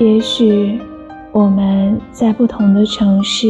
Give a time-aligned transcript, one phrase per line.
[0.00, 0.80] 也许
[1.30, 3.46] 我们在不同的城市，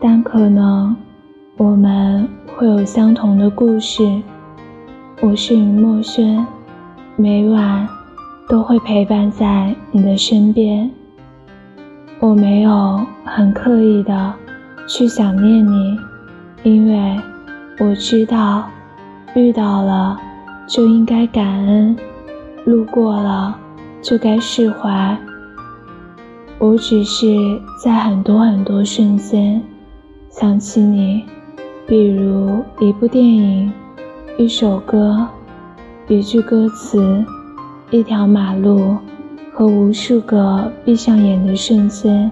[0.00, 0.96] 但可能
[1.56, 4.20] 我们会有相同的故事。
[5.22, 6.44] 我是云墨轩，
[7.14, 7.88] 每晚
[8.48, 10.90] 都会陪伴在你的身边。
[12.18, 14.34] 我没有很刻意的
[14.88, 15.96] 去想念你，
[16.64, 17.16] 因为
[17.78, 18.64] 我知道，
[19.36, 20.18] 遇到了
[20.66, 21.96] 就应该感恩，
[22.64, 23.56] 路过了
[24.02, 25.16] 就该释怀。
[26.60, 27.26] 我只是
[27.80, 29.62] 在很多很多瞬间
[30.28, 31.24] 想起你，
[31.86, 33.72] 比如一部电影、
[34.36, 35.24] 一首歌、
[36.08, 37.24] 一句歌词、
[37.92, 38.96] 一条马路
[39.52, 42.28] 和无数个闭上眼的瞬间。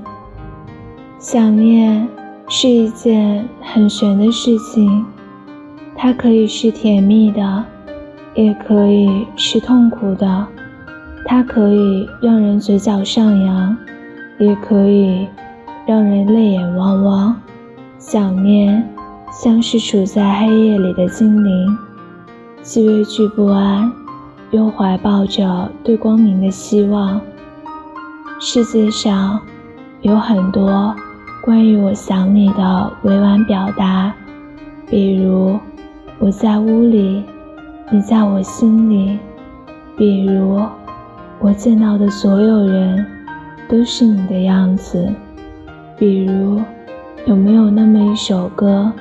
[1.21, 2.09] 想念
[2.49, 5.05] 是一件很玄的事情，
[5.95, 7.65] 它可以是甜蜜的，
[8.35, 10.47] 也可以是痛苦的，
[11.25, 13.77] 它可以让人嘴角上扬。
[14.39, 15.27] 也可以
[15.87, 17.37] 让人泪眼汪汪。
[17.99, 18.89] 想念
[19.33, 21.79] 像是处在黑夜里的精灵，
[22.63, 23.91] 既畏惧不安，
[24.51, 27.21] 又怀抱着对光明的希望。
[28.39, 29.41] 世界上
[30.03, 30.95] 有很多
[31.43, 34.13] 关于我想你的委婉表达，
[34.89, 35.59] 比如
[36.19, 37.25] 我在屋里，
[37.91, 39.19] 你在我心里；
[39.97, 40.63] 比如
[41.41, 43.16] 我见到的所有人。
[43.69, 45.13] 都是你的样子，
[45.99, 46.63] 比如，
[47.27, 48.93] 有没有那么一首歌，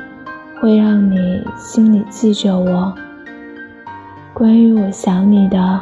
[0.60, 2.94] 会让你心里记着我？
[4.34, 5.80] 关于我想你的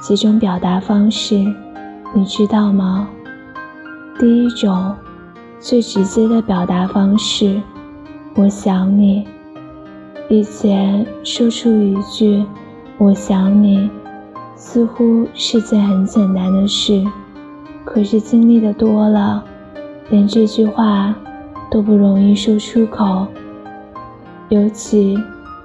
[0.00, 1.36] 几种表达方式，
[2.12, 3.08] 你知道吗？
[4.18, 4.94] 第一种，
[5.60, 7.60] 最直接的表达方式，
[8.34, 9.26] 我想你。
[10.28, 12.44] 以前说出一句
[12.98, 13.90] “我想你”，
[14.56, 17.04] 似乎是件很简单的事。
[17.94, 19.44] 可是经历的多了，
[20.10, 21.14] 连这句话
[21.70, 23.24] 都不容易说出口。
[24.48, 25.16] 尤其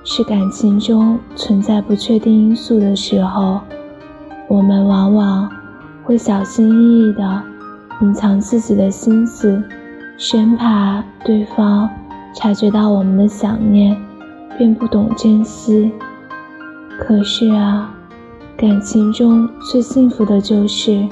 [0.04, 3.60] 是感情中存在不确定因素的时候，
[4.48, 5.50] 我们往往
[6.04, 7.44] 会小心翼翼地
[8.02, 9.64] 隐藏自己的心思，
[10.16, 11.90] 生怕对方
[12.36, 14.00] 察觉到我们的想念，
[14.56, 15.92] 便不懂珍惜。
[17.00, 17.92] 可是啊，
[18.56, 21.04] 感情中最幸福的就是。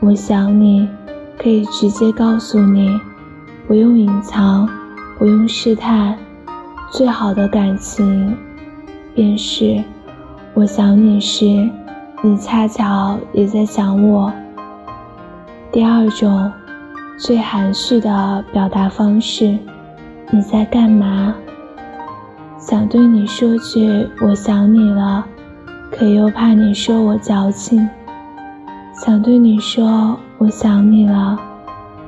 [0.00, 0.86] 我想你，
[1.38, 3.00] 可以直接告诉你，
[3.66, 4.68] 不用隐藏，
[5.18, 6.16] 不用试探。
[6.92, 8.36] 最好的感情，
[9.14, 9.82] 便是
[10.54, 11.68] 我想你时，
[12.22, 14.30] 你恰巧也在想我。
[15.72, 16.52] 第二种，
[17.18, 19.58] 最含蓄的表达方式，
[20.30, 21.34] 你在干嘛？
[22.58, 25.24] 想对你说句我想你了，
[25.90, 27.88] 可又怕你说我矫情。
[28.98, 31.38] 想对你说我想你了，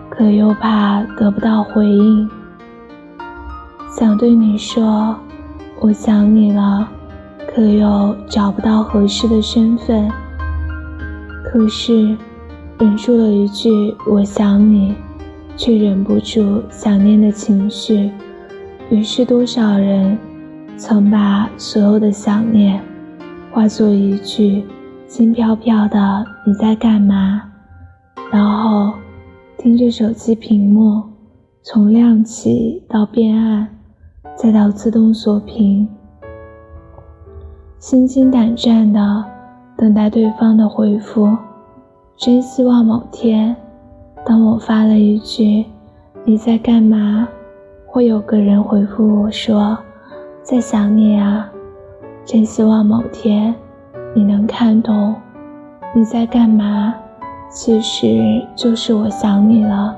[0.08, 2.28] 可又怕得不到回应。
[3.90, 5.14] 想对你说
[5.80, 6.88] 我想你了，
[7.46, 10.08] 可又找不到合适的身份。
[11.44, 12.16] 可是，
[12.78, 14.94] 忍住了一句我想你，
[15.58, 18.10] 却忍不住想念的情绪。
[18.88, 20.18] 于是，多少人
[20.78, 22.82] 曾把所有的想念
[23.52, 24.64] 化作一句。
[25.08, 27.42] 轻飘飘的，你在干嘛？
[28.30, 28.92] 然后
[29.56, 31.02] 听着手机屏幕
[31.62, 33.66] 从亮起到变暗，
[34.36, 35.88] 再到自动锁屏，
[37.78, 39.24] 心惊胆战的
[39.78, 41.34] 等待对方的回复。
[42.14, 43.56] 真希望某天，
[44.26, 45.64] 当我发了一句
[46.26, 47.26] “你在干嘛”，
[47.88, 49.78] 会有个人回复我说
[50.44, 51.50] ：“在想你啊。”
[52.26, 53.54] 真希望某天。
[54.14, 55.14] 你能看懂
[55.94, 56.94] 你在干嘛？
[57.50, 58.06] 其实
[58.54, 59.94] 就是我想你了。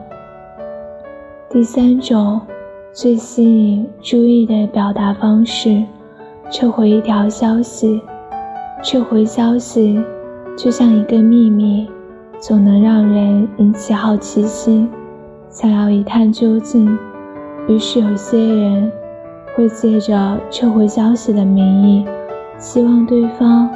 [1.48, 2.40] 第三种
[2.92, 5.82] 最吸引注意的表达方式，
[6.50, 8.00] 撤回一条消息。
[8.82, 10.02] 撤回消息
[10.56, 11.88] 就像一个秘密，
[12.38, 14.88] 总能让人引起好奇心，
[15.48, 16.98] 想要一探究竟。
[17.68, 18.90] 于是有些人
[19.54, 22.04] 会借着撤回消息的名义，
[22.58, 23.68] 希望对方。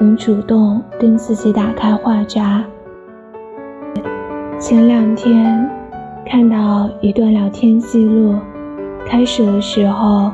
[0.00, 2.64] 能主动跟自己打开话闸。
[4.56, 5.68] 前两天
[6.24, 8.36] 看到一段聊天记录，
[9.04, 10.30] 开始的时候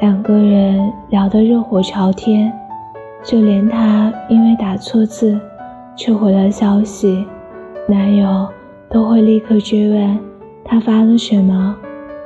[0.00, 2.52] 两个人聊得热火朝天，
[3.24, 5.36] 就连他因为打错字
[5.96, 7.26] 撤回了消息，
[7.88, 8.48] 男友
[8.88, 10.18] 都会立刻追问
[10.64, 11.76] 他发了什么。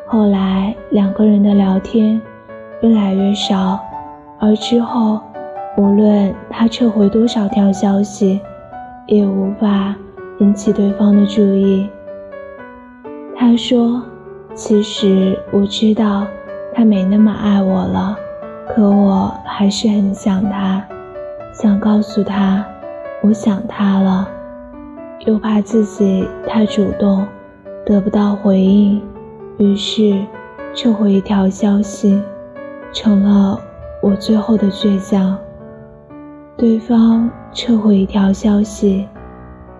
[0.06, 2.20] 后来两个人的聊天
[2.82, 3.80] 越来越少，
[4.38, 5.18] 而之后。
[5.76, 8.40] 无论他撤回多少条消息，
[9.06, 9.92] 也无法
[10.38, 11.90] 引起对方的注意。
[13.36, 14.00] 他说
[14.54, 16.24] ：“其实我知道
[16.72, 18.16] 他没那么爱我了，
[18.68, 20.80] 可我还是很想他，
[21.52, 22.64] 想告诉他
[23.20, 24.28] 我想他了，
[25.26, 27.26] 又怕自己太主动
[27.84, 29.02] 得不到回应，
[29.58, 30.24] 于是
[30.72, 32.22] 撤回一条消息，
[32.92, 33.58] 成了
[34.00, 35.36] 我最后的倔强。”
[36.56, 39.08] 对方撤回一条消息，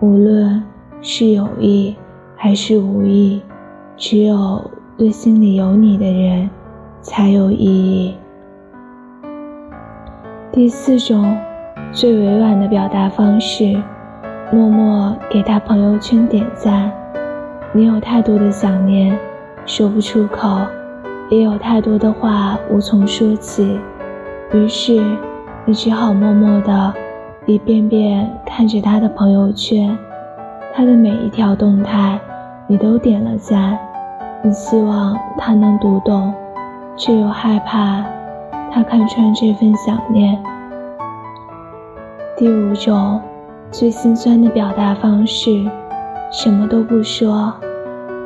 [0.01, 0.61] 无论
[1.01, 1.95] 是有意
[2.35, 3.41] 还是无意，
[3.95, 4.61] 只有
[4.97, 6.49] 对心里有你的人
[7.01, 8.15] 才有意义。
[10.51, 11.37] 第四种
[11.93, 13.81] 最委婉的表达方式，
[14.51, 16.91] 默默给他朋友圈点赞。
[17.71, 19.17] 你有太多的想念，
[19.65, 20.59] 说不出口，
[21.29, 23.79] 也有太多的话无从说起，
[24.51, 25.01] 于是。
[25.67, 26.93] 你只好默默地
[27.47, 29.97] 一遍遍看着他的朋友圈，
[30.71, 32.19] 他的每一条动态，
[32.67, 33.75] 你都点了赞。
[34.43, 36.31] 你希望他能读懂，
[36.95, 38.05] 却又害怕
[38.71, 40.37] 他看穿这份想念。
[42.37, 43.19] 第五种，
[43.71, 45.67] 最心酸的表达方式，
[46.31, 47.51] 什么都不说。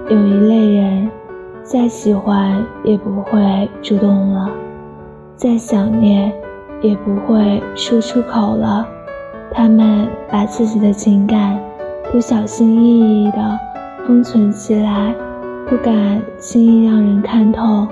[0.10, 1.10] 有一类人，
[1.64, 4.50] 再喜欢也不会主动了，
[5.38, 6.34] 再想念。
[6.82, 8.88] 也不会说出口了。
[9.52, 11.60] 他们把自己的情感
[12.14, 13.60] 都小心翼翼地
[14.06, 15.14] 封存起来，
[15.68, 17.88] 不敢轻易让人看透。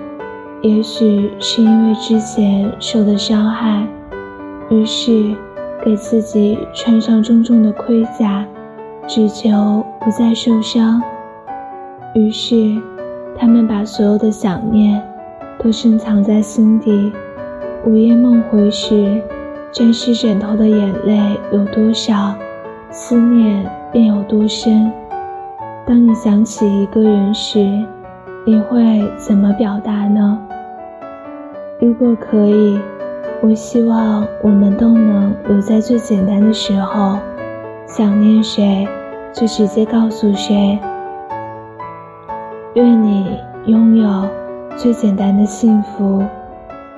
[0.62, 3.86] 也许是因为之前受的伤害，
[4.70, 5.36] 于是
[5.84, 8.46] 给自己穿上重重的盔甲，
[9.08, 11.02] 只求不再受伤。
[12.16, 12.76] 于是，
[13.38, 15.02] 他们把所有的想念
[15.60, 17.12] 都深藏在心底。
[17.88, 19.24] 午夜梦回时，
[19.72, 22.36] 沾湿枕头的眼泪有多少，
[22.90, 24.92] 思念便有多深。
[25.86, 27.60] 当你想起一个人时，
[28.46, 30.38] 你会怎么表达呢？
[31.80, 32.78] 如果可以，
[33.42, 37.18] 我希望我们都能留在最简单的时候，
[37.86, 38.86] 想念谁
[39.32, 40.78] 就直接告诉谁。
[42.74, 44.28] 愿你拥有
[44.76, 46.22] 最简单的幸福。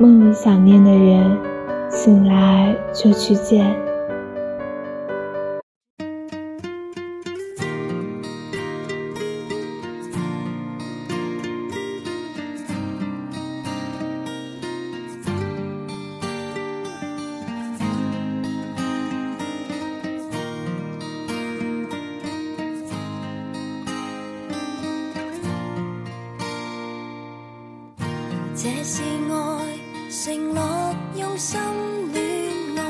[0.01, 1.37] 梦里想念的人，
[1.91, 3.75] 醒来就去见。
[28.55, 29.69] 这是爱。
[31.39, 31.57] 心
[32.12, 32.21] 恋
[32.75, 32.81] 爱，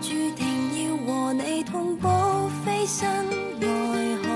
[0.00, 0.46] 注定
[0.78, 2.08] 要和你同步
[2.64, 3.04] 飞身
[3.60, 3.66] 外
[4.22, 4.28] 海。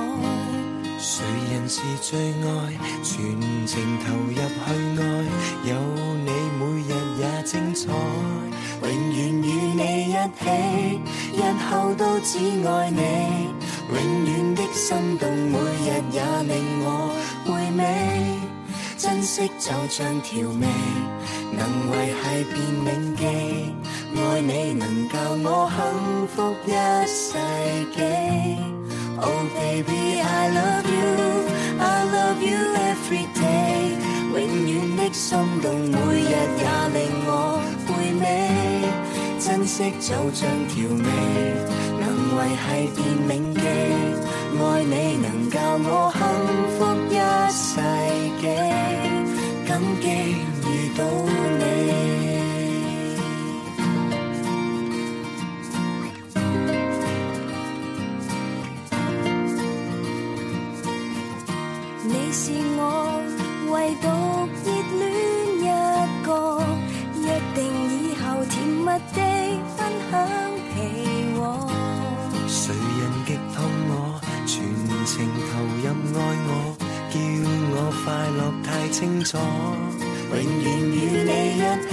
[0.99, 2.75] 谁人是最爱？
[3.05, 4.41] 全情投入去
[5.01, 5.03] 爱，
[5.71, 5.73] 有
[6.25, 7.93] 你每日也精彩。
[8.83, 9.47] 永远与
[9.77, 11.01] 你一起，
[11.37, 13.01] 日后都只爱你。
[13.95, 17.15] 永远的心动，每日也令我
[17.47, 18.38] 回味。
[19.09, 20.67] 珍惜就像调味。
[21.57, 23.25] 能维系便铭记，
[24.15, 25.79] 爱你能教我幸
[26.29, 26.69] 福一
[27.07, 27.33] 世
[27.97, 27.99] 纪。
[29.19, 31.09] Oh baby I love you,
[31.81, 33.97] I love you every day。
[34.31, 36.35] 永远的心动，每日也
[36.93, 37.33] 令我
[37.87, 37.89] 回
[38.21, 38.23] 味。
[39.41, 41.09] 珍惜就像调味，
[41.99, 42.05] 能
[42.37, 43.63] 维系便铭记，
[44.61, 46.21] 爱你能教我幸
[46.77, 46.79] 福
[47.11, 47.17] 一
[47.51, 47.81] 世
[48.41, 48.45] 纪。
[49.67, 50.07] 感激
[50.69, 50.69] 遇。
[50.99, 51.63] 到，你
[78.91, 79.37] 清楚。
[80.31, 81.93] 永远与你一起，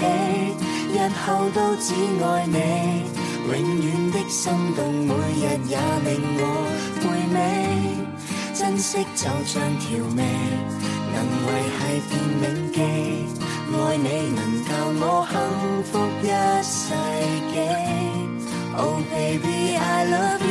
[0.94, 2.58] 日后都只爱你。
[3.48, 4.44] 永远的心
[4.76, 5.74] 动，每日也
[6.04, 6.42] 令我
[7.02, 7.38] 回味。
[8.54, 9.86] 珍惜就像调
[10.16, 10.20] 味，
[11.14, 12.12] 能维系便
[12.42, 12.78] 铭记。
[13.68, 15.34] 爱你能教我幸
[15.92, 15.92] 福
[16.24, 16.26] 一
[16.64, 16.74] 世
[17.52, 17.56] 纪。
[18.78, 20.45] Oh baby I love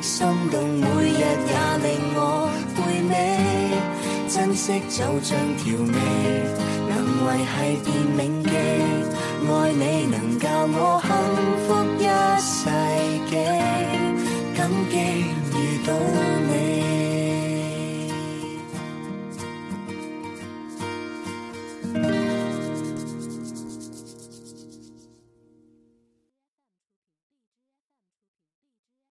[0.00, 2.78] 心动，每日也令我回
[3.08, 3.12] 味。
[4.28, 5.86] 珍惜就像调味，
[6.88, 6.92] 能
[7.26, 7.86] 维系变
[8.16, 8.50] 铭记。
[9.50, 11.08] 爱你能教我幸
[11.64, 11.66] 福
[11.98, 12.06] 一
[12.38, 12.60] 世
[13.28, 13.32] 纪，
[14.56, 14.58] 感
[14.90, 14.94] 激
[15.56, 16.27] 遇到。